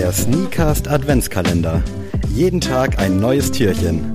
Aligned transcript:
Der 0.00 0.12
Sneakast 0.12 0.88
Adventskalender. 0.88 1.84
Jeden 2.30 2.58
Tag 2.58 2.98
ein 2.98 3.20
neues 3.20 3.52
Türchen. 3.52 4.14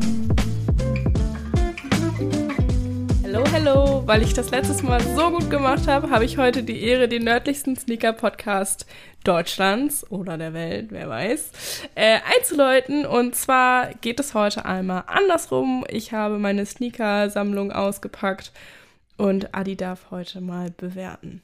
Hallo, 3.23 3.43
hallo. 3.53 4.01
Weil 4.07 4.23
ich 4.23 4.33
das 4.33 4.49
letztes 4.49 4.81
Mal 4.81 4.99
so 5.15 5.29
gut 5.29 5.51
gemacht 5.51 5.87
habe, 5.87 6.09
habe 6.09 6.25
ich 6.25 6.39
heute 6.39 6.63
die 6.63 6.81
Ehre, 6.81 7.07
den 7.07 7.23
nördlichsten 7.23 7.75
Sneaker-Podcast 7.75 8.87
Deutschlands 9.23 10.09
oder 10.09 10.39
der 10.39 10.55
Welt, 10.55 10.87
wer 10.89 11.07
weiß, 11.07 11.51
äh, 11.93 12.17
einzuläuten. 12.35 13.05
Und 13.05 13.35
zwar 13.35 13.93
geht 14.01 14.19
es 14.19 14.33
heute 14.33 14.65
einmal 14.65 15.03
andersrum. 15.05 15.85
Ich 15.87 16.13
habe 16.13 16.39
meine 16.39 16.65
Sneaker-Sammlung 16.65 17.71
ausgepackt 17.71 18.51
und 19.17 19.53
Adi 19.53 19.75
darf 19.75 20.09
heute 20.09 20.41
mal 20.41 20.71
bewerten. 20.71 21.43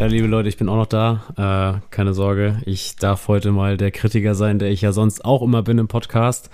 Ja, 0.00 0.06
liebe 0.06 0.28
Leute, 0.28 0.48
ich 0.48 0.56
bin 0.56 0.70
auch 0.70 0.76
noch 0.76 0.86
da. 0.86 1.20
Äh, 1.36 1.86
keine 1.90 2.14
Sorge, 2.14 2.62
ich 2.64 2.96
darf 2.96 3.28
heute 3.28 3.52
mal 3.52 3.76
der 3.76 3.90
Kritiker 3.90 4.34
sein, 4.34 4.58
der 4.58 4.70
ich 4.70 4.80
ja 4.80 4.92
sonst 4.92 5.26
auch 5.26 5.42
immer 5.42 5.62
bin 5.62 5.76
im 5.76 5.88
Podcast. 5.88 6.48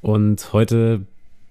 Und 0.00 0.54
heute 0.54 1.02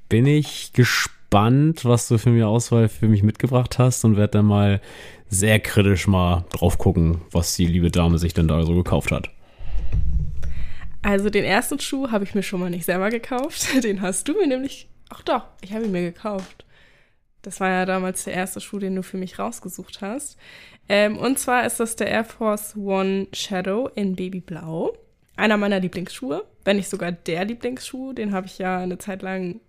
bin 0.10 0.26
ich 0.26 0.74
gespannt, 0.74 1.86
was 1.86 2.08
du 2.08 2.18
für 2.18 2.32
mir 2.32 2.48
Auswahl 2.48 2.90
für 2.90 3.08
mich 3.08 3.22
mitgebracht 3.22 3.78
hast 3.78 4.04
und 4.06 4.18
werde 4.18 4.40
dann 4.40 4.48
mal 4.48 4.82
sehr 5.30 5.60
kritisch 5.60 6.08
mal 6.08 6.46
drauf 6.50 6.80
gucken, 6.80 7.22
was 7.30 7.56
die 7.56 7.68
liebe 7.68 7.92
Dame 7.92 8.18
sich 8.18 8.34
denn 8.34 8.48
da 8.48 8.64
so 8.64 8.74
gekauft 8.74 9.12
hat. 9.12 9.30
Also 11.04 11.30
den 11.30 11.44
ersten 11.44 11.80
Schuh 11.80 12.10
habe 12.10 12.24
ich 12.24 12.34
mir 12.34 12.42
schon 12.42 12.60
mal 12.60 12.72
nicht 12.72 12.86
selber 12.86 13.12
gekauft. 13.12 13.68
Den 13.84 14.02
hast 14.02 14.28
du 14.28 14.34
mir 14.34 14.48
nämlich. 14.48 14.90
Ach 15.10 15.22
doch, 15.22 15.44
ich 15.62 15.74
habe 15.74 15.86
ihn 15.86 15.92
mir 15.92 16.12
gekauft. 16.12 16.65
Das 17.46 17.60
war 17.60 17.70
ja 17.70 17.86
damals 17.86 18.24
der 18.24 18.34
erste 18.34 18.60
Schuh, 18.60 18.80
den 18.80 18.96
du 18.96 19.04
für 19.04 19.18
mich 19.18 19.38
rausgesucht 19.38 20.02
hast. 20.02 20.38
Ähm, 20.90 21.18
und 21.18 21.38
zwar 21.38 21.66
ist 21.66 21.80
das 21.80 21.96
der 21.96 22.08
Air 22.08 22.24
Force 22.24 22.76
One 22.76 23.28
Shadow 23.34 23.90
in 23.94 24.16
Babyblau. 24.16 24.98
Einer 25.36 25.58
meiner 25.58 25.80
Lieblingsschuhe, 25.80 26.46
wenn 26.64 26.78
nicht 26.78 26.90
sogar 26.90 27.12
der 27.12 27.46
Lieblingsschuh. 27.46 28.14
Den 28.14 28.34
habe 28.34 28.48
ich 28.48 28.58
ja 28.58 28.80
eine 28.80 28.98
Zeit 28.98 29.22
lang 29.22 29.60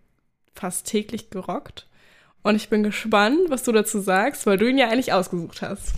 fast 0.54 0.86
täglich 0.86 1.28
gerockt. 1.30 1.86
Und 2.42 2.54
ich 2.54 2.68
bin 2.68 2.82
gespannt, 2.82 3.40
was 3.48 3.64
du 3.64 3.72
dazu 3.72 4.00
sagst, 4.00 4.46
weil 4.46 4.56
du 4.56 4.68
ihn 4.68 4.78
ja 4.78 4.88
eigentlich 4.88 5.12
ausgesucht 5.12 5.62
hast. 5.62 5.94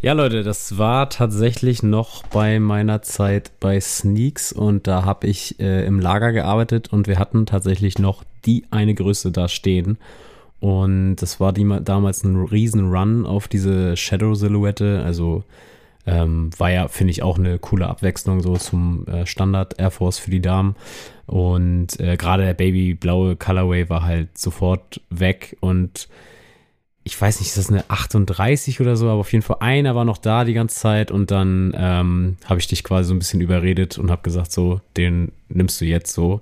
Ja, 0.00 0.12
Leute, 0.12 0.42
das 0.42 0.76
war 0.76 1.08
tatsächlich 1.08 1.82
noch 1.82 2.24
bei 2.26 2.60
meiner 2.60 3.00
Zeit 3.00 3.52
bei 3.58 3.80
Sneaks 3.80 4.52
und 4.52 4.86
da 4.86 5.04
habe 5.04 5.26
ich 5.26 5.58
äh, 5.60 5.86
im 5.86 5.98
Lager 5.98 6.30
gearbeitet 6.32 6.92
und 6.92 7.06
wir 7.08 7.18
hatten 7.18 7.46
tatsächlich 7.46 7.98
noch 7.98 8.22
die 8.44 8.66
eine 8.70 8.94
Größe 8.94 9.32
da 9.32 9.48
stehen. 9.48 9.96
Und 10.64 11.16
das 11.16 11.40
war 11.40 11.52
die, 11.52 11.70
damals 11.82 12.24
ein 12.24 12.42
riesen 12.42 12.90
Run 12.90 13.26
auf 13.26 13.48
diese 13.48 13.98
Shadow-Silhouette. 13.98 15.02
Also 15.04 15.44
ähm, 16.06 16.48
war 16.56 16.70
ja, 16.70 16.88
finde 16.88 17.10
ich, 17.10 17.22
auch 17.22 17.36
eine 17.36 17.58
coole 17.58 17.86
Abwechslung 17.86 18.40
so 18.40 18.56
zum 18.56 19.06
äh, 19.06 19.26
Standard 19.26 19.78
Air 19.78 19.90
Force 19.90 20.18
für 20.18 20.30
die 20.30 20.40
Damen. 20.40 20.74
Und 21.26 22.00
äh, 22.00 22.16
gerade 22.16 22.44
der 22.44 22.54
babyblaue 22.54 23.36
Colorway 23.36 23.90
war 23.90 24.04
halt 24.04 24.38
sofort 24.38 25.02
weg 25.10 25.58
und 25.60 26.08
ich 27.06 27.20
weiß 27.20 27.40
nicht, 27.40 27.48
ist 27.48 27.58
das 27.58 27.68
eine 27.68 27.84
38 27.88 28.80
oder 28.80 28.96
so, 28.96 29.10
aber 29.10 29.20
auf 29.20 29.32
jeden 29.32 29.42
Fall 29.42 29.58
einer 29.60 29.94
war 29.94 30.06
noch 30.06 30.16
da 30.16 30.44
die 30.44 30.54
ganze 30.54 30.76
Zeit 30.76 31.10
und 31.10 31.30
dann 31.30 31.74
ähm, 31.76 32.38
habe 32.46 32.60
ich 32.60 32.68
dich 32.68 32.82
quasi 32.82 33.08
so 33.08 33.14
ein 33.14 33.18
bisschen 33.18 33.42
überredet 33.42 33.98
und 33.98 34.10
habe 34.10 34.22
gesagt, 34.22 34.50
so, 34.50 34.80
den 34.96 35.30
nimmst 35.50 35.82
du 35.82 35.84
jetzt 35.84 36.14
so. 36.14 36.40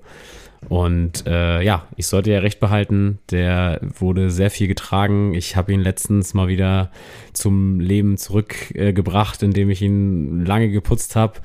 Und 0.68 1.26
äh, 1.26 1.62
ja, 1.62 1.86
ich 1.96 2.06
sollte 2.06 2.30
ja 2.30 2.38
recht 2.38 2.60
behalten. 2.60 3.18
Der 3.30 3.80
wurde 3.82 4.30
sehr 4.30 4.50
viel 4.50 4.68
getragen. 4.68 5.34
Ich 5.34 5.56
habe 5.56 5.72
ihn 5.72 5.80
letztens 5.80 6.34
mal 6.34 6.48
wieder 6.48 6.90
zum 7.32 7.80
Leben 7.80 8.16
zurückgebracht, 8.16 9.42
äh, 9.42 9.46
indem 9.46 9.70
ich 9.70 9.82
ihn 9.82 10.44
lange 10.46 10.70
geputzt 10.70 11.16
habe. 11.16 11.40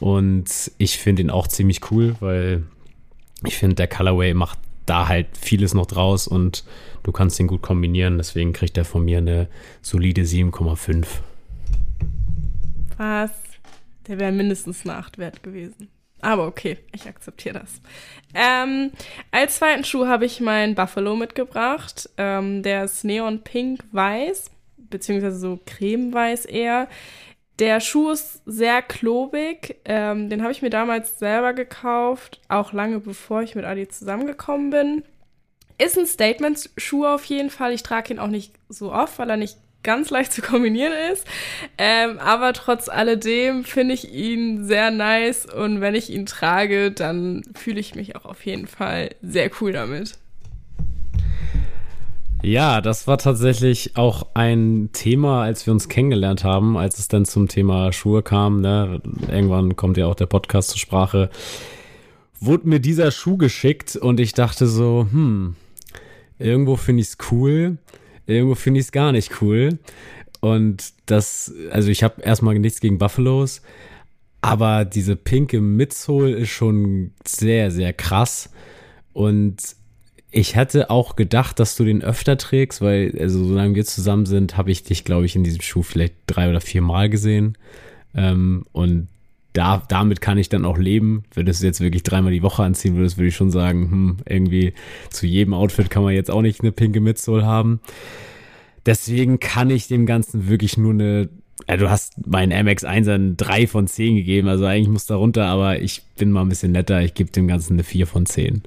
Und 0.00 0.70
ich 0.78 0.98
finde 0.98 1.22
ihn 1.22 1.30
auch 1.30 1.48
ziemlich 1.48 1.90
cool, 1.90 2.14
weil 2.20 2.64
ich 3.44 3.56
finde, 3.56 3.76
der 3.76 3.88
Colorway 3.88 4.34
macht 4.34 4.58
da 4.86 5.08
halt 5.08 5.26
vieles 5.36 5.74
noch 5.74 5.86
draus 5.86 6.26
und 6.26 6.64
du 7.02 7.12
kannst 7.12 7.38
ihn 7.40 7.46
gut 7.46 7.62
kombinieren. 7.62 8.16
Deswegen 8.16 8.52
kriegt 8.52 8.76
er 8.78 8.84
von 8.84 9.04
mir 9.04 9.18
eine 9.18 9.48
solide 9.82 10.22
7,5. 10.22 11.06
Was? 12.96 13.30
Der 14.06 14.18
wäre 14.18 14.32
mindestens 14.32 14.84
eine 14.84 14.96
8 14.96 15.18
wert 15.18 15.42
gewesen. 15.42 15.88
Aber 16.20 16.46
okay, 16.46 16.78
ich 16.92 17.06
akzeptiere 17.06 17.60
das. 17.60 17.80
Ähm, 18.34 18.90
als 19.30 19.56
zweiten 19.56 19.84
Schuh 19.84 20.06
habe 20.06 20.26
ich 20.26 20.40
meinen 20.40 20.74
Buffalo 20.74 21.16
mitgebracht. 21.16 22.10
Ähm, 22.16 22.62
der 22.62 22.84
ist 22.84 23.04
neon 23.04 23.42
pink 23.42 23.80
weiß, 23.92 24.50
beziehungsweise 24.76 25.38
so 25.38 25.60
cremeweiß 25.64 26.44
eher. 26.46 26.88
Der 27.58 27.80
Schuh 27.80 28.10
ist 28.10 28.42
sehr 28.46 28.82
klobig. 28.82 29.76
Ähm, 29.84 30.28
den 30.28 30.42
habe 30.42 30.52
ich 30.52 30.62
mir 30.62 30.70
damals 30.70 31.18
selber 31.18 31.52
gekauft, 31.54 32.40
auch 32.48 32.72
lange 32.72 33.00
bevor 33.00 33.42
ich 33.42 33.54
mit 33.54 33.64
Adi 33.64 33.88
zusammengekommen 33.88 34.70
bin. 34.70 35.04
Ist 35.80 35.96
ein 35.96 36.06
Statement-Schuh 36.06 37.06
auf 37.06 37.24
jeden 37.24 37.50
Fall. 37.50 37.72
Ich 37.72 37.84
trage 37.84 38.12
ihn 38.12 38.18
auch 38.18 38.28
nicht 38.28 38.54
so 38.68 38.92
oft, 38.92 39.18
weil 39.18 39.30
er 39.30 39.36
nicht 39.36 39.58
ganz 39.82 40.10
leicht 40.10 40.32
zu 40.32 40.42
kombinieren 40.42 40.92
ist. 41.12 41.26
Ähm, 41.76 42.18
aber 42.18 42.52
trotz 42.52 42.88
alledem 42.88 43.64
finde 43.64 43.94
ich 43.94 44.12
ihn 44.12 44.64
sehr 44.64 44.90
nice 44.90 45.46
und 45.46 45.80
wenn 45.80 45.94
ich 45.94 46.10
ihn 46.10 46.26
trage, 46.26 46.90
dann 46.90 47.42
fühle 47.54 47.80
ich 47.80 47.94
mich 47.94 48.16
auch 48.16 48.24
auf 48.24 48.44
jeden 48.44 48.66
Fall 48.66 49.10
sehr 49.22 49.50
cool 49.60 49.72
damit. 49.72 50.18
Ja, 52.42 52.80
das 52.80 53.08
war 53.08 53.18
tatsächlich 53.18 53.96
auch 53.96 54.28
ein 54.34 54.90
Thema, 54.92 55.42
als 55.42 55.66
wir 55.66 55.72
uns 55.72 55.88
kennengelernt 55.88 56.44
haben, 56.44 56.76
als 56.76 57.00
es 57.00 57.08
dann 57.08 57.24
zum 57.24 57.48
Thema 57.48 57.92
Schuhe 57.92 58.22
kam. 58.22 58.60
Ne? 58.60 59.00
Irgendwann 59.28 59.74
kommt 59.74 59.96
ja 59.96 60.06
auch 60.06 60.14
der 60.14 60.26
Podcast 60.26 60.70
zur 60.70 60.78
Sprache. 60.78 61.30
Wurde 62.40 62.68
mir 62.68 62.78
dieser 62.78 63.10
Schuh 63.10 63.36
geschickt 63.36 63.96
und 63.96 64.20
ich 64.20 64.34
dachte 64.34 64.68
so, 64.68 65.08
hm, 65.10 65.56
irgendwo 66.38 66.76
finde 66.76 67.02
ich 67.02 67.08
es 67.08 67.18
cool 67.32 67.78
Irgendwo 68.28 68.54
finde 68.54 68.80
ich 68.80 68.86
es 68.86 68.92
gar 68.92 69.10
nicht 69.10 69.42
cool. 69.42 69.78
Und 70.40 70.92
das, 71.06 71.52
also 71.70 71.90
ich 71.90 72.02
habe 72.04 72.22
erstmal 72.22 72.58
nichts 72.58 72.80
gegen 72.80 72.98
Buffalos, 72.98 73.62
aber 74.40 74.84
diese 74.84 75.16
pinke 75.16 75.60
Midsole 75.60 76.30
ist 76.30 76.50
schon 76.50 77.12
sehr, 77.26 77.70
sehr 77.72 77.92
krass. 77.92 78.50
Und 79.12 79.56
ich 80.30 80.54
hätte 80.54 80.90
auch 80.90 81.16
gedacht, 81.16 81.58
dass 81.58 81.74
du 81.74 81.84
den 81.84 82.02
öfter 82.04 82.36
trägst, 82.36 82.80
weil, 82.82 83.16
also 83.18 83.44
solange 83.44 83.74
wir 83.74 83.84
zusammen 83.84 84.26
sind, 84.26 84.56
habe 84.56 84.70
ich 84.70 84.84
dich, 84.84 85.04
glaube 85.04 85.26
ich, 85.26 85.34
in 85.34 85.42
diesem 85.42 85.62
Schuh 85.62 85.82
vielleicht 85.82 86.14
drei 86.26 86.50
oder 86.50 86.60
vier 86.60 86.82
Mal 86.82 87.08
gesehen. 87.08 87.56
Ähm, 88.14 88.64
und 88.72 89.08
da, 89.58 89.82
damit 89.88 90.20
kann 90.20 90.38
ich 90.38 90.48
dann 90.48 90.64
auch 90.64 90.78
leben. 90.78 91.24
Wenn 91.34 91.46
du 91.46 91.50
es 91.50 91.60
jetzt 91.60 91.80
wirklich 91.80 92.04
dreimal 92.04 92.30
die 92.30 92.44
Woche 92.44 92.62
anziehen 92.62 92.94
würdest, 92.94 93.18
würde 93.18 93.28
ich 93.28 93.36
schon 93.36 93.50
sagen, 93.50 93.90
hm, 93.90 94.16
irgendwie 94.24 94.72
zu 95.10 95.26
jedem 95.26 95.52
Outfit 95.52 95.90
kann 95.90 96.04
man 96.04 96.14
jetzt 96.14 96.30
auch 96.30 96.42
nicht 96.42 96.60
eine 96.60 96.70
pinke 96.70 97.00
Midsole 97.00 97.44
haben. 97.44 97.80
Deswegen 98.86 99.40
kann 99.40 99.70
ich 99.70 99.88
dem 99.88 100.06
Ganzen 100.06 100.48
wirklich 100.48 100.76
nur 100.76 100.92
eine 100.92 101.28
ja, 101.68 101.76
du 101.76 101.90
hast 101.90 102.24
meinen 102.24 102.52
MX1 102.52 103.12
ein 103.12 103.36
3 103.36 103.66
von 103.66 103.88
10 103.88 104.14
gegeben, 104.14 104.46
also 104.46 104.64
eigentlich 104.64 104.88
muss 104.88 105.06
da 105.06 105.16
runter, 105.16 105.46
aber 105.46 105.80
ich 105.80 106.04
bin 106.16 106.30
mal 106.30 106.42
ein 106.42 106.48
bisschen 106.48 106.70
netter. 106.70 107.02
Ich 107.02 107.14
gebe 107.14 107.32
dem 107.32 107.48
Ganzen 107.48 107.72
eine 107.72 107.82
4 107.82 108.06
von 108.06 108.26
10. 108.26 108.62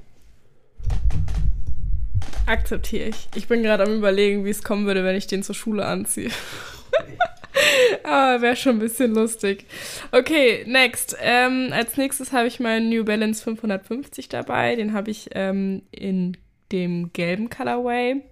Akzeptiere 2.44 3.08
ich. 3.08 3.28
Ich 3.34 3.48
bin 3.48 3.62
gerade 3.62 3.84
am 3.84 3.94
überlegen, 3.94 4.44
wie 4.44 4.50
es 4.50 4.62
kommen 4.62 4.84
würde, 4.84 5.04
wenn 5.04 5.16
ich 5.16 5.26
den 5.26 5.42
zur 5.42 5.54
Schule 5.54 5.86
anziehe. 5.86 6.28
Aber 8.04 8.42
wäre 8.42 8.56
schon 8.56 8.76
ein 8.76 8.80
bisschen 8.80 9.14
lustig. 9.14 9.66
Okay, 10.10 10.64
next. 10.66 11.16
Ähm, 11.20 11.70
als 11.72 11.96
nächstes 11.96 12.32
habe 12.32 12.48
ich 12.48 12.60
meinen 12.60 12.88
New 12.88 13.04
Balance 13.04 13.42
550 13.42 14.28
dabei. 14.28 14.76
Den 14.76 14.92
habe 14.92 15.10
ich 15.10 15.30
ähm, 15.32 15.82
in 15.90 16.36
dem 16.72 17.12
gelben 17.12 17.50
Colorway. 17.50 18.22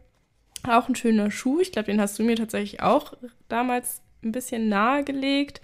Auch 0.67 0.89
ein 0.89 0.97
schöner 0.97 1.31
Schuh. 1.31 1.61
Ich 1.61 1.73
glaube, 1.73 1.87
den 1.87 2.01
hast 2.01 2.19
du 2.19 2.23
mir 2.23 2.37
tatsächlich 2.37 2.83
auch 2.83 3.15
damals 3.49 4.03
ein 4.23 4.33
bisschen 4.33 4.69
nahegelegt. 4.69 5.61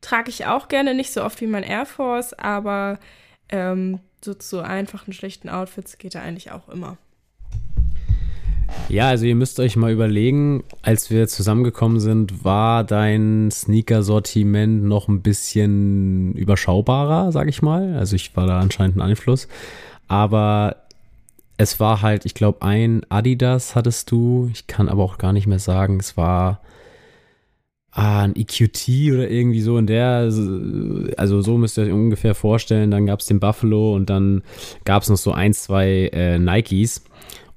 Trage 0.00 0.30
ich 0.30 0.46
auch 0.46 0.68
gerne, 0.68 0.94
nicht 0.94 1.12
so 1.12 1.22
oft 1.22 1.40
wie 1.40 1.46
mein 1.46 1.64
Air 1.64 1.84
Force, 1.86 2.32
aber 2.34 2.98
ähm, 3.48 4.00
so 4.24 4.34
zu 4.34 4.60
einfachen, 4.60 5.12
schlechten 5.12 5.48
Outfits 5.48 5.98
geht 5.98 6.14
er 6.14 6.22
eigentlich 6.22 6.50
auch 6.52 6.68
immer. 6.68 6.98
Ja, 8.88 9.08
also 9.08 9.26
ihr 9.26 9.34
müsst 9.34 9.60
euch 9.60 9.76
mal 9.76 9.92
überlegen, 9.92 10.64
als 10.82 11.10
wir 11.10 11.28
zusammengekommen 11.28 12.00
sind, 12.00 12.44
war 12.44 12.84
dein 12.84 13.50
Sneaker-Sortiment 13.50 14.84
noch 14.84 15.08
ein 15.08 15.20
bisschen 15.20 16.32
überschaubarer, 16.32 17.32
sag 17.32 17.48
ich 17.48 17.60
mal. 17.60 17.96
Also 17.96 18.16
ich 18.16 18.34
war 18.36 18.46
da 18.46 18.58
anscheinend 18.60 18.96
ein 18.96 19.02
Einfluss. 19.02 19.48
Aber 20.06 20.76
es 21.58 21.80
war 21.80 22.00
halt, 22.00 22.24
ich 22.24 22.34
glaube, 22.34 22.62
ein 22.62 23.02
Adidas 23.10 23.74
hattest 23.74 24.10
du. 24.10 24.48
Ich 24.52 24.66
kann 24.66 24.88
aber 24.88 25.02
auch 25.02 25.18
gar 25.18 25.32
nicht 25.32 25.46
mehr 25.46 25.58
sagen, 25.58 25.98
es 26.00 26.16
war 26.16 26.62
ah, 27.90 28.22
ein 28.22 28.36
EQT 28.36 28.88
oder 29.12 29.28
irgendwie 29.28 29.60
so 29.60 29.76
in 29.76 29.86
der, 29.86 30.30
also 31.16 31.42
so 31.42 31.58
müsst 31.58 31.76
ihr 31.76 31.84
euch 31.84 31.92
ungefähr 31.92 32.34
vorstellen. 32.34 32.90
Dann 32.90 33.06
gab 33.06 33.20
es 33.20 33.26
den 33.26 33.40
Buffalo 33.40 33.94
und 33.94 34.08
dann 34.08 34.42
gab 34.84 35.02
es 35.02 35.10
noch 35.10 35.16
so 35.16 35.32
ein, 35.32 35.52
zwei 35.52 36.08
äh, 36.12 36.38
Nikes 36.38 37.02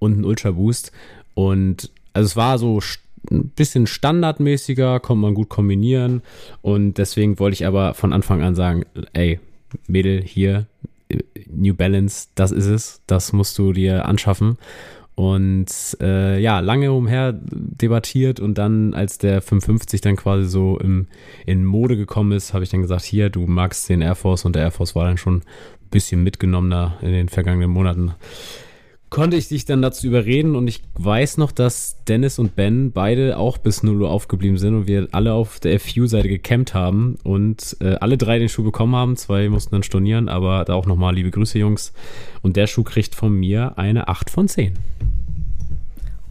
und 0.02 0.20
ein 0.20 0.26
Ultra 0.26 0.52
Boost. 0.52 0.92
Und 1.36 1.92
also 2.12 2.26
es 2.26 2.36
war 2.36 2.58
so 2.58 2.82
ein 3.30 3.50
bisschen 3.50 3.88
standardmäßiger, 3.88 5.00
kommt 5.00 5.22
man 5.22 5.36
gut 5.36 5.48
kombinieren. 5.48 6.24
Und 6.62 6.98
deswegen 6.98 7.40
wollte 7.40 7.54
ich 7.54 7.66
aber 7.66 7.94
von 7.94 8.12
Anfang 8.12 8.42
an 8.42 8.56
sagen, 8.56 8.84
ey, 9.14 9.40
Mädel, 9.88 10.22
hier, 10.22 10.66
New 11.48 11.74
Balance, 11.74 12.30
das 12.36 12.52
ist 12.52 12.66
es, 12.66 13.02
das 13.08 13.32
musst 13.32 13.58
du 13.58 13.74
dir 13.74 14.06
anschaffen. 14.06 14.58
Und 15.14 15.68
äh, 16.02 16.40
ja, 16.42 16.62
lange 16.62 16.92
umher 16.92 17.34
debattiert 17.34 18.40
und 18.40 18.58
dann, 18.58 18.96
als 18.96 19.20
der 19.20 19.42
550 19.42 20.02
dann 20.02 20.16
quasi 20.16 20.50
so 20.50 20.80
im, 20.80 21.08
in 21.46 21.64
Mode 21.64 21.96
gekommen 21.96 22.32
ist, 22.32 22.54
habe 22.54 22.64
ich 22.64 22.72
dann 22.72 22.82
gesagt, 22.82 23.04
hier, 23.04 23.30
du 23.30 23.46
magst 23.46 23.88
den 23.90 24.02
Air 24.02 24.16
Force 24.16 24.46
und 24.46 24.56
der 24.56 24.64
Air 24.64 24.72
Force 24.72 24.96
war 24.96 25.06
dann 25.06 25.18
schon 25.18 25.36
ein 25.38 25.44
bisschen 25.92 26.24
mitgenommener 26.24 26.98
in 27.02 27.12
den 27.12 27.30
vergangenen 27.30 27.70
Monaten 27.70 28.14
konnte 29.12 29.36
ich 29.36 29.50
dich 29.50 29.66
dann 29.66 29.82
dazu 29.82 30.08
überreden 30.08 30.56
und 30.56 30.70
ich 30.70 30.82
weiß 30.96 31.38
noch, 31.38 31.52
dass 31.52 32.02
Dennis 32.06 32.40
und 32.40 32.56
Ben 32.56 32.94
beide 32.94 33.38
auch 33.38 33.58
bis 33.58 33.84
0 33.84 34.02
Uhr 34.02 34.10
aufgeblieben 34.10 34.58
sind 34.58 34.74
und 34.74 34.88
wir 34.88 35.10
alle 35.12 35.34
auf 35.34 35.60
der 35.60 35.80
FU-Seite 35.82 36.30
gecampt 36.30 36.74
haben 36.74 37.18
und 37.24 37.76
äh, 37.82 37.96
alle 37.96 38.18
drei 38.18 38.40
den 38.40 38.48
Schuh 38.48 38.64
bekommen 38.64 38.96
haben. 38.96 39.18
Zwei 39.18 39.50
mussten 39.50 39.76
dann 39.76 39.84
stornieren, 39.84 40.30
aber 40.30 40.64
da 40.64 40.76
auch 40.76 40.86
nochmal 40.86 41.14
liebe 41.14 41.30
Grüße, 41.30 41.60
Jungs. 41.60 41.92
Und 42.42 42.56
der 42.56 42.68
Schuh 42.68 42.84
kriegt 42.84 43.14
von 43.14 43.34
mir 43.34 43.78
eine 43.78 44.08
8 44.08 44.30
von 44.30 44.48
10. 44.48 44.80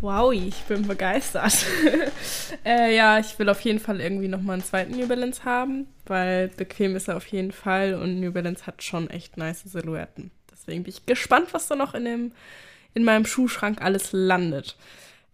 Wow, 0.00 0.32
ich 0.32 0.62
bin 0.62 0.88
begeistert. 0.88 1.66
äh, 2.64 2.96
ja, 2.96 3.18
ich 3.18 3.38
will 3.38 3.50
auf 3.50 3.60
jeden 3.60 3.78
Fall 3.78 4.00
irgendwie 4.00 4.28
nochmal 4.28 4.54
einen 4.54 4.64
zweiten 4.64 4.96
New 4.96 5.06
Balance 5.06 5.44
haben, 5.44 5.86
weil 6.06 6.48
bequem 6.48 6.96
ist 6.96 7.08
er 7.08 7.18
auf 7.18 7.26
jeden 7.26 7.52
Fall 7.52 7.92
und 7.92 8.20
New 8.20 8.32
Balance 8.32 8.66
hat 8.66 8.82
schon 8.82 9.10
echt 9.10 9.36
nice 9.36 9.64
Silhouetten. 9.64 10.30
Deswegen 10.50 10.84
bin 10.84 10.94
ich 10.94 11.04
gespannt, 11.04 11.48
was 11.52 11.68
da 11.68 11.76
noch 11.76 11.92
in 11.92 12.06
dem 12.06 12.32
in 12.94 13.04
meinem 13.04 13.26
Schuhschrank 13.26 13.80
alles 13.82 14.10
landet. 14.12 14.76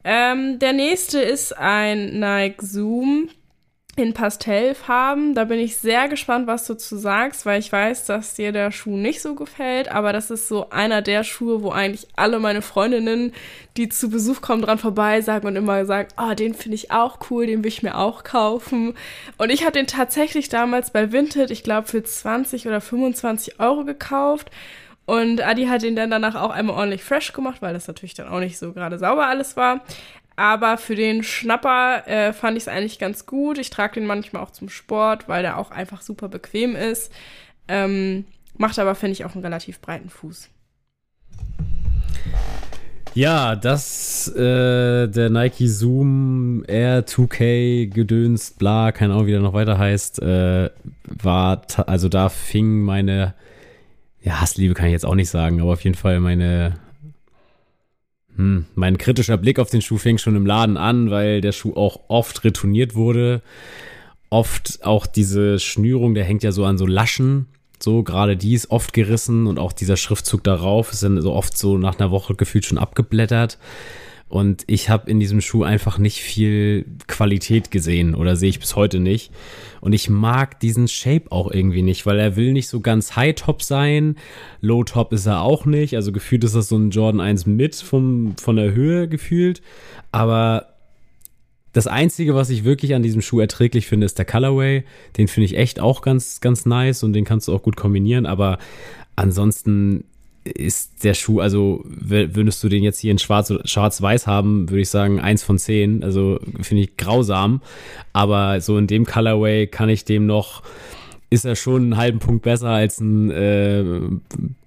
Ähm, 0.04 0.58
der 0.58 0.72
nächste 0.72 1.20
ist 1.20 1.56
ein 1.56 2.20
Nike 2.20 2.64
Zoom 2.64 3.28
in 3.96 4.12
Pastellfarben. 4.12 5.34
Da 5.34 5.44
bin 5.44 5.58
ich 5.58 5.78
sehr 5.78 6.08
gespannt, 6.08 6.46
was 6.46 6.66
du 6.66 6.74
zu 6.74 6.96
sagst, 6.98 7.46
weil 7.46 7.58
ich 7.58 7.72
weiß, 7.72 8.04
dass 8.04 8.34
dir 8.34 8.52
der 8.52 8.70
Schuh 8.70 8.96
nicht 8.96 9.22
so 9.22 9.34
gefällt. 9.34 9.90
Aber 9.90 10.12
das 10.12 10.30
ist 10.30 10.48
so 10.48 10.68
einer 10.70 11.00
der 11.00 11.24
Schuhe, 11.24 11.62
wo 11.62 11.70
eigentlich 11.70 12.06
alle 12.14 12.38
meine 12.38 12.62
Freundinnen, 12.62 13.32
die 13.78 13.88
zu 13.88 14.10
Besuch 14.10 14.42
kommen, 14.42 14.62
dran 14.62 14.78
vorbei 14.78 15.22
sagen 15.22 15.46
und 15.46 15.56
immer 15.56 15.86
sagen, 15.86 16.08
oh, 16.18 16.34
den 16.34 16.54
finde 16.54 16.74
ich 16.76 16.90
auch 16.90 17.18
cool, 17.30 17.46
den 17.46 17.64
will 17.64 17.68
ich 17.68 17.82
mir 17.82 17.96
auch 17.96 18.22
kaufen. 18.22 18.94
Und 19.38 19.50
ich 19.50 19.62
habe 19.62 19.72
den 19.72 19.86
tatsächlich 19.86 20.50
damals 20.50 20.90
bei 20.90 21.10
Vinted, 21.10 21.50
ich 21.50 21.62
glaube, 21.62 21.88
für 21.88 22.04
20 22.04 22.66
oder 22.68 22.82
25 22.82 23.60
Euro 23.60 23.84
gekauft. 23.84 24.50
Und 25.06 25.40
Adi 25.40 25.66
hat 25.66 25.84
ihn 25.84 25.96
dann 25.96 26.10
danach 26.10 26.34
auch 26.34 26.50
einmal 26.50 26.76
ordentlich 26.76 27.04
fresh 27.04 27.32
gemacht, 27.32 27.62
weil 27.62 27.72
das 27.72 27.86
natürlich 27.86 28.14
dann 28.14 28.28
auch 28.28 28.40
nicht 28.40 28.58
so 28.58 28.72
gerade 28.72 28.98
sauber 28.98 29.28
alles 29.28 29.56
war. 29.56 29.82
Aber 30.34 30.76
für 30.76 30.96
den 30.96 31.22
Schnapper 31.22 32.06
äh, 32.06 32.32
fand 32.32 32.56
ich 32.56 32.64
es 32.64 32.68
eigentlich 32.68 32.98
ganz 32.98 33.24
gut. 33.24 33.56
Ich 33.56 33.70
trage 33.70 33.94
den 33.94 34.06
manchmal 34.06 34.42
auch 34.42 34.50
zum 34.50 34.68
Sport, 34.68 35.28
weil 35.28 35.42
der 35.42 35.58
auch 35.58 35.70
einfach 35.70 36.02
super 36.02 36.28
bequem 36.28 36.76
ist. 36.76 37.10
Ähm, 37.68 38.26
macht 38.58 38.78
aber, 38.78 38.94
finde 38.94 39.12
ich, 39.12 39.24
auch 39.24 39.34
einen 39.34 39.44
relativ 39.44 39.80
breiten 39.80 40.10
Fuß. 40.10 40.50
Ja, 43.14 43.56
das, 43.56 44.28
äh, 44.36 45.08
der 45.08 45.30
Nike 45.30 45.68
Zoom 45.68 46.64
Air 46.68 47.06
2K 47.06 47.86
gedönst, 47.86 48.58
bla, 48.58 48.92
keine 48.92 49.14
Ahnung, 49.14 49.26
wie 49.26 49.30
der 49.30 49.40
noch 49.40 49.54
weiter 49.54 49.78
heißt, 49.78 50.20
äh, 50.20 50.68
war, 51.04 51.62
also 51.86 52.10
da 52.10 52.28
fing 52.28 52.82
meine 52.82 53.32
ja, 54.26 54.40
Hassliebe 54.40 54.74
kann 54.74 54.86
ich 54.86 54.92
jetzt 54.92 55.06
auch 55.06 55.14
nicht 55.14 55.30
sagen, 55.30 55.60
aber 55.60 55.72
auf 55.72 55.84
jeden 55.84 55.94
Fall 55.94 56.18
meine, 56.18 56.80
hm, 58.34 58.66
mein 58.74 58.98
kritischer 58.98 59.36
Blick 59.36 59.60
auf 59.60 59.70
den 59.70 59.82
Schuh 59.82 59.98
fing 59.98 60.18
schon 60.18 60.34
im 60.34 60.44
Laden 60.44 60.76
an, 60.76 61.12
weil 61.12 61.40
der 61.40 61.52
Schuh 61.52 61.74
auch 61.76 62.00
oft 62.08 62.42
retourniert 62.42 62.96
wurde. 62.96 63.40
Oft 64.28 64.84
auch 64.84 65.06
diese 65.06 65.60
Schnürung, 65.60 66.14
der 66.14 66.24
hängt 66.24 66.42
ja 66.42 66.50
so 66.50 66.64
an 66.64 66.76
so 66.76 66.86
Laschen. 66.86 67.46
So, 67.78 68.02
gerade 68.02 68.36
die 68.36 68.54
ist 68.54 68.72
oft 68.72 68.92
gerissen 68.92 69.46
und 69.46 69.60
auch 69.60 69.72
dieser 69.72 69.96
Schriftzug 69.96 70.42
darauf 70.42 70.92
ist 70.92 71.04
dann 71.04 71.20
so 71.22 71.32
oft 71.32 71.56
so 71.56 71.78
nach 71.78 72.00
einer 72.00 72.10
Woche 72.10 72.34
gefühlt 72.34 72.64
schon 72.64 72.78
abgeblättert. 72.78 73.58
Und 74.28 74.64
ich 74.66 74.90
habe 74.90 75.08
in 75.08 75.20
diesem 75.20 75.40
Schuh 75.40 75.62
einfach 75.62 75.98
nicht 75.98 76.20
viel 76.20 76.84
Qualität 77.06 77.70
gesehen 77.70 78.16
oder 78.16 78.34
sehe 78.34 78.48
ich 78.48 78.58
bis 78.58 78.74
heute 78.74 78.98
nicht. 78.98 79.30
Und 79.80 79.92
ich 79.92 80.10
mag 80.10 80.58
diesen 80.58 80.88
Shape 80.88 81.30
auch 81.30 81.50
irgendwie 81.50 81.82
nicht, 81.82 82.06
weil 82.06 82.18
er 82.18 82.34
will 82.34 82.52
nicht 82.52 82.68
so 82.68 82.80
ganz 82.80 83.14
High-Top 83.14 83.62
sein. 83.62 84.16
Low-Top 84.60 85.12
ist 85.12 85.26
er 85.26 85.42
auch 85.42 85.64
nicht. 85.64 85.94
Also 85.94 86.10
gefühlt 86.10 86.42
ist 86.42 86.56
das 86.56 86.68
so 86.68 86.76
ein 86.76 86.90
Jordan 86.90 87.20
1 87.20 87.46
mit 87.46 87.76
vom, 87.76 88.34
von 88.36 88.56
der 88.56 88.74
Höhe 88.74 89.06
gefühlt. 89.06 89.62
Aber 90.10 90.74
das 91.72 91.86
Einzige, 91.86 92.34
was 92.34 92.50
ich 92.50 92.64
wirklich 92.64 92.94
an 92.96 93.02
diesem 93.02 93.22
Schuh 93.22 93.38
erträglich 93.38 93.86
finde, 93.86 94.06
ist 94.06 94.18
der 94.18 94.24
Colorway. 94.24 94.82
Den 95.18 95.28
finde 95.28 95.44
ich 95.44 95.56
echt 95.56 95.78
auch 95.78 96.02
ganz, 96.02 96.40
ganz 96.40 96.66
nice 96.66 97.04
und 97.04 97.12
den 97.12 97.24
kannst 97.24 97.46
du 97.46 97.54
auch 97.54 97.62
gut 97.62 97.76
kombinieren. 97.76 98.26
Aber 98.26 98.58
ansonsten 99.14 100.04
ist 100.54 101.04
der 101.04 101.14
Schuh, 101.14 101.40
also 101.40 101.82
würdest 101.84 102.62
du 102.62 102.68
den 102.68 102.82
jetzt 102.82 103.00
hier 103.00 103.10
in 103.10 103.18
schwarz 103.18 103.52
schwarz-weiß 103.64 104.26
haben, 104.26 104.68
würde 104.70 104.82
ich 104.82 104.90
sagen, 104.90 105.20
eins 105.20 105.42
von 105.42 105.58
zehn. 105.58 106.02
Also 106.02 106.38
finde 106.60 106.84
ich 106.84 106.96
grausam. 106.96 107.60
Aber 108.12 108.60
so 108.60 108.78
in 108.78 108.86
dem 108.86 109.04
Colorway 109.04 109.66
kann 109.66 109.88
ich 109.88 110.04
dem 110.04 110.26
noch, 110.26 110.62
ist 111.30 111.44
er 111.44 111.56
schon 111.56 111.82
einen 111.82 111.96
halben 111.96 112.18
Punkt 112.18 112.42
besser 112.42 112.68
als 112.68 113.00
ein 113.00 113.30
äh, 113.30 113.84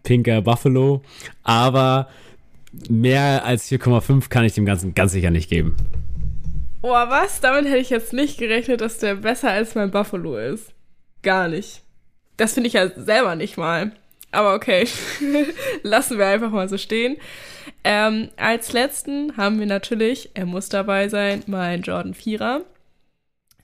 pinker 0.04 0.42
Buffalo. 0.42 1.02
Aber 1.44 2.08
mehr 2.90 3.46
als 3.46 3.70
4,5 3.70 4.30
kann 4.30 4.46
ich 4.46 4.54
dem 4.54 4.66
Ganzen 4.66 4.94
ganz 4.94 5.14
sicher 5.14 5.32
nicht 5.32 5.50
geben. 5.50 5.78
Oh, 6.82 6.92
was? 6.92 7.42
Damit 7.42 7.66
hätte 7.66 7.80
ich 7.80 7.90
jetzt 7.90 8.14
nicht 8.14 8.38
gerechnet, 8.38 8.82
dass 8.82 9.00
der 9.00 9.16
besser 9.16 9.52
als 9.52 9.76
mein 9.76 9.92
Buffalo 9.92 10.38
ist. 10.38 10.74
Gar 11.24 11.50
nicht. 11.50 11.82
Das 12.38 12.54
finde 12.54 12.68
ich 12.68 12.74
ja 12.74 12.90
selber 12.90 13.36
nicht 13.36 13.58
mal. 13.58 13.92
Aber 14.32 14.54
okay, 14.54 14.88
lassen 15.84 16.18
wir 16.18 16.28
einfach 16.28 16.52
mal 16.52 16.70
so 16.70 16.78
stehen. 16.78 17.18
Ähm, 17.84 18.30
als 18.38 18.74
letzten 18.74 19.38
haben 19.38 19.60
wir 19.60 19.66
natürlich, 19.66 20.32
er 20.34 20.46
muss 20.46 20.70
dabei 20.70 21.10
sein, 21.10 21.44
mein 21.48 21.82
Jordan 21.82 22.14
4er. 22.14 22.62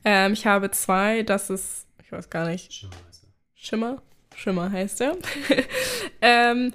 Ähm, 0.04 0.34
ich 0.34 0.46
habe 0.46 0.72
zwei, 0.72 1.24
das 1.24 1.50
ist, 1.50 1.88
ich 2.04 2.12
weiß 2.12 2.30
gar 2.30 2.48
nicht. 2.48 2.74
Schimmer 2.74 2.96
heißt 3.08 3.24
er. 3.24 3.30
Schimmer? 3.56 4.02
Schimmer 4.36 4.72
heißt 4.72 5.02
er. 5.02 5.18
ähm, 6.22 6.72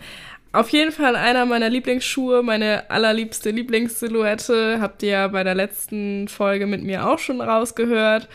auf 0.52 0.70
jeden 0.70 0.92
Fall 0.92 1.14
einer 1.14 1.46
meiner 1.46 1.68
Lieblingsschuhe, 1.70 2.42
meine 2.42 2.90
allerliebste 2.90 3.50
Lieblingssilhouette. 3.50 4.80
Habt 4.80 5.02
ihr 5.02 5.10
ja 5.10 5.28
bei 5.28 5.44
der 5.44 5.54
letzten 5.54 6.26
Folge 6.28 6.66
mit 6.66 6.82
mir 6.82 7.08
auch 7.08 7.20
schon 7.20 7.40
rausgehört. 7.40 8.28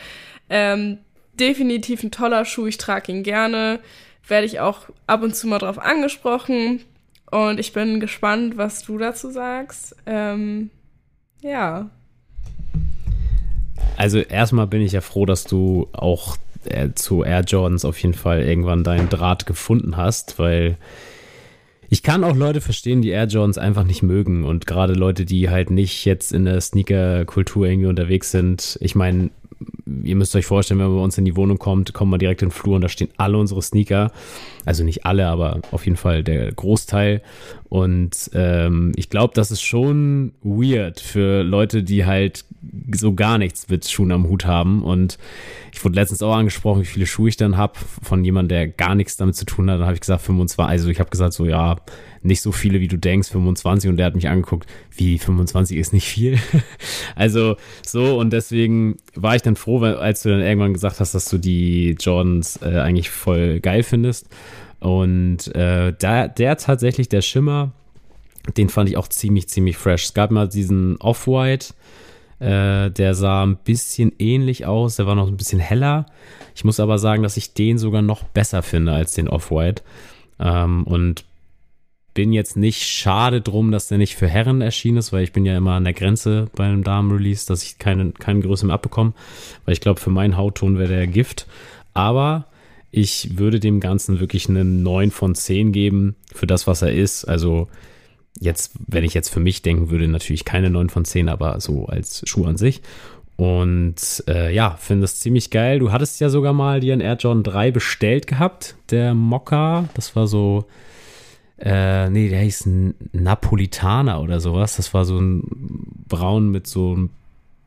Ähm, 0.50 1.00
definitiv 1.34 2.04
ein 2.04 2.12
toller 2.12 2.46
Schuh, 2.46 2.68
ich 2.68 2.78
trage 2.78 3.12
ihn 3.12 3.24
gerne 3.24 3.80
werde 4.28 4.46
ich 4.46 4.60
auch 4.60 4.90
ab 5.08 5.24
und 5.24 5.36
zu 5.36 5.48
mal 5.48 5.60
drauf 5.60 5.80
angesprochen. 5.80 6.82
Und 7.32 7.60
ich 7.60 7.74
bin 7.74 8.00
gespannt, 8.00 8.58
was 8.58 8.84
du 8.84 8.98
dazu 8.98 9.30
sagst. 9.32 9.96
Ähm, 10.06 10.70
ja. 11.42 11.90
Also 13.98 14.20
erstmal 14.20 14.68
bin 14.68 14.82
ich 14.82 14.94
ja 14.94 15.02
froh, 15.02 15.26
dass 15.26 15.44
du 15.44 15.88
auch 15.94 16.38
äh, 16.66 16.90
zu 16.96 17.24
Air 17.24 17.42
Jordans 17.42 17.86
auf 17.86 17.98
jeden 18.00 18.14
Fall 18.14 18.42
irgendwann 18.44 18.84
deinen 18.84 19.10
Draht 19.10 19.46
gefunden 19.46 19.98
hast, 19.98 20.40
weil 20.40 20.78
ich 21.90 22.04
kann 22.04 22.24
auch 22.24 22.36
Leute 22.36 22.62
verstehen, 22.62 23.02
die 23.02 23.10
Air 23.10 23.28
Jordans 23.28 23.58
einfach 23.58 23.84
nicht 23.84 24.02
mögen 24.02 24.44
und 24.44 24.66
gerade 24.66 24.94
Leute, 24.94 25.26
die 25.26 25.50
halt 25.50 25.70
nicht 25.70 26.06
jetzt 26.06 26.32
in 26.34 26.46
der 26.46 26.60
Sneaker-Kultur 26.60 27.68
irgendwie 27.68 27.88
unterwegs 27.88 28.32
sind. 28.32 28.78
Ich 28.82 28.96
meine, 28.96 29.30
ihr 30.04 30.16
müsst 30.16 30.36
euch 30.36 30.46
vorstellen, 30.46 30.80
wenn 30.80 30.88
man 30.88 30.98
bei 30.98 31.04
uns 31.04 31.18
in 31.18 31.26
die 31.26 31.36
Wohnung 31.36 31.58
kommt, 31.58 31.94
kommen 31.94 32.12
wir 32.12 32.18
direkt 32.18 32.42
in 32.42 32.50
den 32.50 32.54
Flur 32.54 32.76
und 32.76 32.82
da 32.82 32.90
stehen 32.90 33.10
alle 33.18 33.38
unsere 33.38 33.62
Sneaker. 33.62 34.12
Also 34.66 34.84
nicht 34.84 35.06
alle, 35.06 35.28
aber 35.28 35.62
auf 35.72 35.86
jeden 35.86 35.98
Fall 35.98 36.24
der 36.24 36.52
Großteil. 36.52 37.22
Und 37.70 38.32
ähm, 38.34 38.94
ich 38.96 39.10
glaube, 39.10 39.34
das 39.36 39.52
ist 39.52 39.62
schon 39.62 40.34
weird 40.44 41.00
für 41.00 41.44
Leute, 41.44 41.84
die 41.84 42.06
halt 42.06 42.46
so 42.94 43.14
gar 43.14 43.38
nichts 43.38 43.68
mit 43.70 43.90
Schuhen 43.90 44.12
am 44.12 44.28
Hut 44.28 44.46
haben. 44.46 44.84
Und 44.84 45.18
ich 45.74 45.84
wurde 45.84 45.96
letztens 45.96 46.22
auch 46.22 46.36
angesprochen, 46.36 46.82
wie 46.82 46.88
viele 46.88 47.06
Schuhe 47.06 47.30
ich 47.30 47.38
dann 47.38 47.58
habe 47.58 47.74
von 48.02 48.24
jemandem, 48.24 48.50
der 48.50 48.68
gar 48.68 48.96
nichts 48.96 49.18
damit 49.18 49.36
zu 49.36 49.46
tun 49.46 49.70
hat. 49.70 49.80
Dann 49.80 49.86
habe 49.86 49.96
ich 49.96 50.02
gesagt 50.02 50.22
25. 50.22 50.70
Also 50.70 50.90
ich 50.90 51.00
habe 51.00 51.10
gesagt 51.10 51.34
so, 51.34 51.46
ja, 51.46 51.78
nicht 52.22 52.42
so 52.42 52.52
viele, 52.52 52.80
wie 52.80 52.88
du 52.88 52.98
denkst, 52.98 53.30
25. 53.30 53.90
Und 53.90 53.98
der 53.98 54.08
hat 54.08 54.16
mich 54.16 54.28
angeguckt, 54.28 54.68
wie 54.96 55.20
25 55.20 55.78
ist 55.78 55.94
nicht 55.94 56.08
viel. 56.08 56.40
also 57.16 57.56
so 57.86 58.20
und 58.20 58.34
deswegen 58.34 58.98
war 59.16 59.36
ich 59.36 59.42
dann 59.42 59.56
froh, 59.56 59.82
als 59.82 60.24
du 60.24 60.30
dann 60.30 60.42
irgendwann 60.42 60.74
gesagt 60.74 61.00
hast, 61.00 61.14
dass 61.14 61.30
du 61.30 61.38
die 61.38 61.96
Jordans 62.00 62.60
äh, 62.62 62.80
eigentlich 62.80 63.10
voll 63.10 63.60
geil 63.60 63.84
findest. 63.84 64.28
Und 64.80 65.54
äh, 65.56 65.94
da, 65.98 66.28
der 66.28 66.58
tatsächlich, 66.58 67.10
der 67.10 67.22
Schimmer, 67.22 67.72
den 68.58 68.70
fand 68.70 68.90
ich 68.90 68.98
auch 68.98 69.08
ziemlich, 69.08 69.48
ziemlich 69.50 69.78
fresh. 69.78 70.06
Es 70.06 70.14
gab 70.14 70.32
mal 70.32 70.48
diesen 70.48 70.98
Off-White, 70.98 71.74
äh, 72.40 72.90
der 72.92 73.16
sah 73.16 73.44
ein 73.44 73.58
bisschen 73.58 74.12
ähnlich 74.20 74.66
aus, 74.66 74.98
der 74.98 75.08
war 75.08 75.16
noch 75.16 75.28
ein 75.28 75.38
bisschen 75.38 75.60
heller. 75.60 76.06
Ich 76.56 76.64
muss 76.64 76.80
aber 76.80 76.98
sagen, 76.98 77.24
dass 77.24 77.38
ich 77.38 77.54
den 77.54 77.78
sogar 77.78 78.02
noch 78.02 78.24
besser 78.24 78.62
finde 78.62 78.94
als 78.94 79.14
den 79.14 79.28
Off-White. 79.28 79.84
Ähm, 80.40 80.84
und 80.84 81.24
bin 82.14 82.32
jetzt 82.32 82.56
nicht 82.56 82.84
schade 82.84 83.42
drum, 83.42 83.72
dass 83.72 83.90
der 83.90 83.98
nicht 83.98 84.16
für 84.16 84.28
Herren 84.28 84.62
erschienen 84.62 84.98
ist, 84.98 85.12
weil 85.12 85.24
ich 85.24 85.34
bin 85.34 85.46
ja 85.46 85.56
immer 85.56 85.74
an 85.74 85.84
der 85.84 85.94
Grenze 85.94 86.50
bei 86.56 86.64
einem 86.66 86.84
Damen-Release, 86.84 87.46
dass 87.46 87.62
ich 87.62 87.78
keine, 87.78 88.12
keine 88.12 88.40
Größe 88.40 88.66
mehr 88.66 88.76
abbekomme, 88.76 89.14
weil 89.66 89.74
ich 89.74 89.82
glaube, 89.82 90.00
für 90.00 90.10
meinen 90.10 90.38
Hautton 90.38 90.80
wäre 90.80 90.96
der 90.96 91.08
Gift. 91.08 91.46
Aber 91.94 92.46
ich 92.90 93.38
würde 93.38 93.60
dem 93.60 93.82
Ganzen 93.82 94.22
wirklich 94.22 94.48
eine 94.48 94.64
9 94.64 95.12
von 95.12 95.36
10 95.36 95.74
geben 95.74 96.16
für 96.34 96.48
das, 96.48 96.68
was 96.68 96.82
er 96.82 96.94
ist. 96.94 97.26
Also 97.26 97.68
jetzt, 98.40 98.74
wenn 98.88 99.04
ich 99.04 99.14
jetzt 99.14 99.30
für 99.30 99.40
mich 99.40 99.62
denken 99.62 99.90
würde, 99.90 100.08
natürlich 100.08 100.46
keine 100.46 100.70
9 100.70 100.90
von 100.90 101.06
10, 101.06 101.30
aber 101.30 101.60
so 101.60 101.86
als 101.86 102.24
Schuh 102.28 102.46
an 102.46 102.58
sich. 102.58 102.82
Und 103.38 104.24
äh, 104.28 104.54
ja, 104.54 104.78
finde 104.80 105.02
das 105.02 105.20
ziemlich 105.20 105.50
geil. 105.50 105.80
Du 105.80 105.92
hattest 105.92 106.22
ja 106.22 106.30
sogar 106.30 106.54
mal 106.54 106.80
dir 106.80 106.94
ein 106.94 107.02
Air 107.02 107.18
Jordan 107.18 107.44
3 107.44 107.72
bestellt 107.72 108.28
gehabt, 108.28 108.76
der 108.92 109.14
Mokka. 109.14 109.90
Das 109.94 110.16
war 110.16 110.28
so, 110.28 110.66
äh, 111.60 112.10
nee, 112.10 112.30
der 112.30 112.40
hieß 112.40 112.70
Napolitaner 113.12 114.22
oder 114.22 114.40
sowas. 114.40 114.78
Das 114.78 114.94
war 114.94 115.04
so 115.04 115.20
ein 115.20 115.44
Braun 116.08 116.50
mit 116.50 116.68
so 116.68 117.10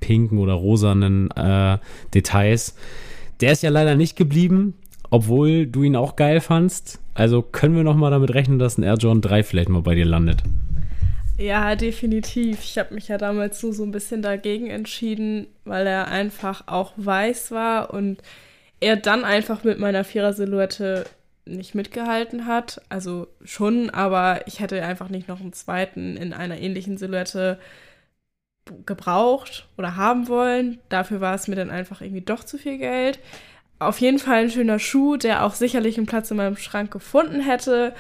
pinken 0.01 0.39
oder 0.39 0.55
rosanen 0.55 1.31
äh, 1.33 1.79
Details. 2.15 2.75
Der 3.41 3.53
ist 3.53 3.63
ja 3.63 3.71
leider 3.71 3.95
nicht 3.95 4.17
geblieben, 4.17 4.75
obwohl 5.11 5.67
du 5.67 5.83
ihn 5.83 5.97
auch 5.97 6.17
geil 6.17 6.41
fandst. 6.41 7.01
Also 7.15 7.43
können 7.43 7.77
wir 7.77 7.85
noch 7.85 7.97
mal 7.97 8.11
damit 8.11 8.35
rechnen, 8.35 8.59
dass 8.59 8.79
ein 8.79 8.83
Air 8.83 8.95
Jordan 8.95 9.23
3 9.23 9.43
vielleicht 9.43 9.69
mal 9.69 9.83
bei 9.83 9.95
dir 9.95 10.05
landet. 10.05 10.43
Ja, 11.39 11.77
definitiv. 11.77 12.65
Ich 12.65 12.79
habe 12.79 12.95
mich 12.95 13.09
ja 13.09 13.17
damals 13.17 13.61
so, 13.61 13.71
so 13.71 13.85
ein 13.85 13.93
bisschen 13.93 14.23
dagegen 14.23 14.69
entschieden, 14.69 15.47
weil 15.65 15.87
er 15.87 16.09
einfach 16.09 16.65
auch 16.67 16.93
weiß 16.97 17.53
war 17.53 17.95
und 17.95 18.21
er 18.81 18.97
dann 18.97 19.25
einfach 19.25 19.63
mit 19.65 19.79
meiner 19.79 20.05
Vierer-Silhouette 20.05 21.05
nicht 21.47 21.75
mitgehalten 21.75 22.47
hat. 22.47 22.81
Also 22.89 23.29
schon, 23.45 23.91
aber 23.91 24.47
ich 24.47 24.61
hätte 24.61 24.83
einfach 24.83 25.09
nicht 25.09 25.29
noch 25.29 25.41
einen 25.41 25.53
zweiten 25.53 26.17
in 26.17 26.33
einer 26.33 26.59
ähnlichen 26.59 26.99
Silhouette 26.99 27.59
gebraucht 28.85 29.67
oder 29.79 29.97
haben 29.97 30.29
wollen. 30.29 30.79
Dafür 30.89 31.21
war 31.21 31.35
es 31.35 31.49
mir 31.49 31.57
dann 31.57 31.71
einfach 31.71 32.01
irgendwie 32.01 32.21
doch 32.21 32.45
zu 32.45 32.59
viel 32.59 32.79
Geld. 32.79 33.19
Auf 33.79 34.01
jeden 34.01 34.19
Fall 34.19 34.43
ein 34.43 34.51
schöner 34.51 34.79
Schuh, 34.79 35.17
der 35.17 35.45
auch 35.45 35.55
sicherlich 35.55 35.97
einen 35.97 36.07
Platz 36.07 36.31
in 36.31 36.37
meinem 36.37 36.57
Schrank 36.57 36.91
gefunden 36.91 37.41
hätte. 37.41 37.95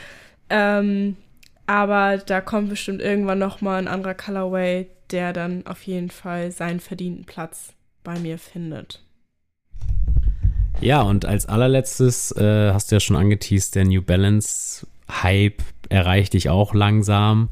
Ähm, 0.50 1.16
aber 1.66 2.18
da 2.18 2.40
kommt 2.40 2.70
bestimmt 2.70 3.00
irgendwann 3.00 3.38
noch 3.38 3.60
mal 3.60 3.78
ein 3.78 3.88
anderer 3.88 4.14
Colorway, 4.14 4.88
der 5.10 5.32
dann 5.32 5.66
auf 5.66 5.82
jeden 5.82 6.10
Fall 6.10 6.50
seinen 6.50 6.80
verdienten 6.80 7.24
Platz 7.24 7.74
bei 8.02 8.18
mir 8.18 8.38
findet. 8.38 9.04
Ja, 10.80 11.02
und 11.02 11.24
als 11.24 11.46
allerletztes 11.46 12.32
äh, 12.32 12.72
hast 12.72 12.90
du 12.90 12.96
ja 12.96 13.00
schon 13.00 13.16
angeteased, 13.16 13.74
der 13.74 13.84
New 13.84 14.02
Balance 14.02 14.86
Hype 15.10 15.62
erreicht 15.88 16.34
dich 16.34 16.48
auch 16.48 16.74
langsam. 16.74 17.48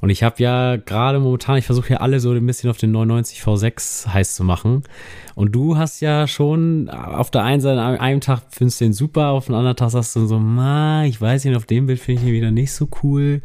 Und 0.00 0.10
ich 0.10 0.22
habe 0.22 0.42
ja 0.42 0.76
gerade 0.76 1.18
momentan, 1.18 1.56
ich 1.56 1.66
versuche 1.66 1.94
ja 1.94 1.96
alle 1.98 2.20
so 2.20 2.32
ein 2.32 2.46
bisschen 2.46 2.70
auf 2.70 2.78
den 2.78 2.92
99 2.92 3.40
V6 3.40 4.08
heiß 4.08 4.34
zu 4.34 4.44
machen. 4.44 4.82
Und 5.34 5.52
du 5.52 5.76
hast 5.76 6.00
ja 6.00 6.26
schon 6.26 6.88
auf 6.88 7.30
der 7.30 7.42
einen 7.42 7.60
Seite, 7.60 7.80
an 7.80 7.98
einem 7.98 8.20
Tag 8.20 8.42
findest 8.50 8.80
du 8.80 8.86
den 8.86 8.92
super, 8.92 9.28
auf 9.28 9.46
dem 9.46 9.54
anderen 9.54 9.76
Tag 9.76 9.90
sagst 9.90 10.16
du 10.16 10.26
so, 10.26 10.38
ma, 10.38 11.04
ich 11.04 11.20
weiß 11.20 11.44
nicht, 11.44 11.56
auf 11.56 11.66
dem 11.66 11.86
Bild 11.86 12.00
finde 12.00 12.22
ich 12.22 12.28
ihn 12.28 12.34
wieder 12.34 12.50
nicht 12.50 12.72
so 12.72 12.88
cool. 13.02 13.42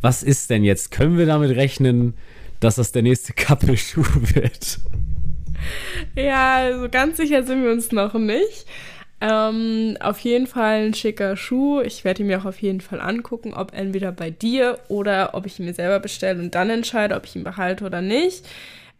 Was 0.00 0.22
ist 0.22 0.50
denn 0.50 0.64
jetzt? 0.64 0.90
Können 0.90 1.18
wir 1.18 1.26
damit 1.26 1.56
rechnen, 1.56 2.14
dass 2.60 2.76
das 2.76 2.92
der 2.92 3.02
nächste 3.02 3.32
Couple-Schuh 3.32 4.04
wird? 4.34 4.78
Ja, 6.14 6.56
also 6.56 6.88
ganz 6.88 7.16
sicher 7.16 7.42
sind 7.42 7.64
wir 7.64 7.72
uns 7.72 7.90
noch 7.92 8.14
nicht. 8.14 8.66
Ähm, 9.20 9.96
auf 10.00 10.20
jeden 10.20 10.46
Fall 10.46 10.86
ein 10.86 10.94
schicker 10.94 11.36
Schuh. 11.36 11.80
Ich 11.80 12.04
werde 12.04 12.22
ihn 12.22 12.28
mir 12.28 12.40
auch 12.40 12.44
auf 12.44 12.62
jeden 12.62 12.80
Fall 12.80 13.00
angucken, 13.00 13.52
ob 13.52 13.74
entweder 13.74 14.12
bei 14.12 14.30
dir 14.30 14.78
oder 14.88 15.34
ob 15.34 15.44
ich 15.46 15.58
ihn 15.58 15.66
mir 15.66 15.74
selber 15.74 15.98
bestelle 15.98 16.40
und 16.40 16.54
dann 16.54 16.70
entscheide, 16.70 17.16
ob 17.16 17.26
ich 17.26 17.34
ihn 17.34 17.42
behalte 17.44 17.84
oder 17.84 18.00
nicht. 18.00 18.46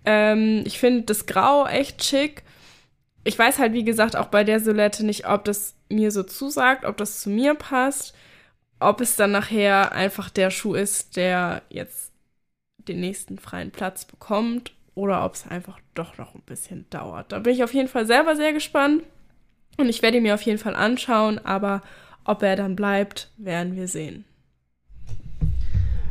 Ähm, 0.04 0.62
ich 0.66 0.78
finde 0.78 1.02
das 1.02 1.26
Grau 1.26 1.66
echt 1.66 2.04
schick. 2.04 2.42
Ich 3.24 3.38
weiß 3.38 3.58
halt, 3.58 3.74
wie 3.74 3.84
gesagt, 3.84 4.16
auch 4.16 4.26
bei 4.26 4.44
der 4.44 4.60
Silhouette 4.60 5.04
nicht, 5.06 5.28
ob 5.28 5.44
das 5.44 5.74
mir 5.88 6.10
so 6.10 6.22
zusagt, 6.24 6.84
ob 6.84 6.96
das 6.96 7.20
zu 7.20 7.30
mir 7.30 7.54
passt, 7.54 8.14
ob 8.80 9.00
es 9.00 9.16
dann 9.16 9.32
nachher 9.32 9.92
einfach 9.92 10.30
der 10.30 10.50
Schuh 10.50 10.74
ist, 10.74 11.16
der 11.16 11.62
jetzt 11.70 12.12
den 12.78 13.00
nächsten 13.00 13.38
freien 13.38 13.70
Platz 13.70 14.04
bekommt 14.04 14.72
oder 14.94 15.24
ob 15.24 15.34
es 15.34 15.46
einfach 15.46 15.78
doch 15.94 16.18
noch 16.18 16.34
ein 16.34 16.42
bisschen 16.42 16.86
dauert. 16.90 17.32
Da 17.32 17.40
bin 17.40 17.54
ich 17.54 17.64
auf 17.64 17.74
jeden 17.74 17.88
Fall 17.88 18.06
selber 18.06 18.36
sehr 18.36 18.52
gespannt 18.52 19.04
und 19.78 19.88
ich 19.88 20.02
werde 20.02 20.18
ihn 20.18 20.24
mir 20.24 20.34
auf 20.34 20.42
jeden 20.42 20.58
Fall 20.58 20.74
anschauen, 20.74 21.38
aber 21.44 21.82
ob 22.24 22.42
er 22.42 22.56
dann 22.56 22.76
bleibt, 22.76 23.30
werden 23.38 23.76
wir 23.76 23.88
sehen. 23.88 24.24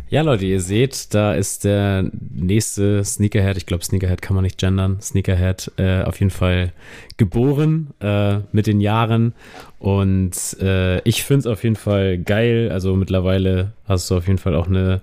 Ja, 0.10 0.22
Leute, 0.22 0.46
ihr 0.46 0.62
seht, 0.62 1.14
da 1.14 1.34
ist 1.34 1.66
der 1.66 2.10
nächste 2.34 3.04
Sneakerhead. 3.04 3.58
Ich 3.58 3.66
glaube, 3.66 3.84
Sneakerhead 3.84 4.22
kann 4.22 4.36
man 4.36 4.44
nicht 4.46 4.58
gendern. 4.58 5.02
Sneakerhead 5.02 5.70
äh, 5.76 6.04
auf 6.04 6.22
jeden 6.22 6.30
Fall 6.30 6.72
geboren 7.18 7.90
äh, 8.00 8.38
mit 8.54 8.68
den 8.68 8.80
Jahren. 8.80 9.34
Und 9.80 10.58
äh, 10.62 11.02
ich 11.02 11.26
finde 11.26 11.42
es 11.42 11.46
auf 11.48 11.64
jeden 11.66 11.76
Fall 11.76 12.20
geil. 12.20 12.70
Also 12.72 12.96
mittlerweile 12.96 13.74
hast 13.86 14.10
du 14.10 14.16
auf 14.16 14.28
jeden 14.28 14.40
Fall 14.40 14.56
auch 14.56 14.68
eine 14.68 15.02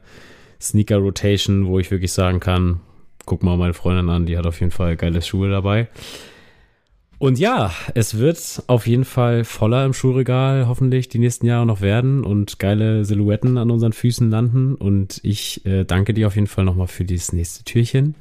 Sneaker-Rotation, 0.58 1.66
wo 1.66 1.78
ich 1.78 1.90
wirklich 1.90 2.12
sagen 2.12 2.40
kann, 2.40 2.80
guck 3.26 3.42
mal 3.42 3.58
meine 3.58 3.74
Freundin 3.74 4.08
an, 4.08 4.24
die 4.24 4.38
hat 4.38 4.46
auf 4.46 4.60
jeden 4.60 4.72
Fall 4.72 4.96
geile 4.96 5.20
Schuhe 5.20 5.50
dabei. 5.50 5.88
Und 7.18 7.38
ja, 7.38 7.72
es 7.94 8.18
wird 8.18 8.62
auf 8.66 8.86
jeden 8.86 9.04
Fall 9.04 9.44
voller 9.44 9.84
im 9.84 9.92
Schulregal 9.92 10.66
hoffentlich 10.68 11.08
die 11.08 11.18
nächsten 11.18 11.46
Jahre 11.46 11.66
noch 11.66 11.80
werden 11.80 12.24
und 12.24 12.58
geile 12.58 13.04
Silhouetten 13.04 13.56
an 13.56 13.70
unseren 13.70 13.92
Füßen 13.92 14.30
landen. 14.30 14.74
Und 14.74 15.20
ich 15.22 15.64
äh, 15.64 15.84
danke 15.84 16.12
dir 16.12 16.26
auf 16.26 16.34
jeden 16.34 16.46
Fall 16.46 16.64
nochmal 16.64 16.88
für 16.88 17.04
dieses 17.04 17.32
nächste 17.32 17.64
Türchen. 17.64 18.14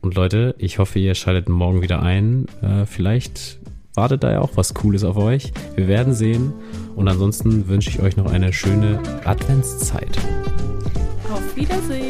Und 0.00 0.14
Leute, 0.14 0.54
ich 0.58 0.78
hoffe, 0.78 0.98
ihr 0.98 1.14
schaltet 1.14 1.48
morgen 1.48 1.82
wieder 1.82 2.02
ein. 2.02 2.46
Äh, 2.62 2.86
vielleicht 2.86 3.58
wartet 3.94 4.24
da 4.24 4.32
ja 4.32 4.40
auch 4.40 4.52
was 4.54 4.74
Cooles 4.74 5.04
auf 5.04 5.16
euch. 5.16 5.52
Wir 5.76 5.88
werden 5.88 6.14
sehen. 6.14 6.52
Und 6.96 7.08
ansonsten 7.08 7.68
wünsche 7.68 7.90
ich 7.90 8.00
euch 8.00 8.16
noch 8.16 8.32
eine 8.32 8.52
schöne 8.52 9.00
Adventszeit. 9.24 10.18
Auf 11.30 11.56
Wiedersehen. 11.56 12.09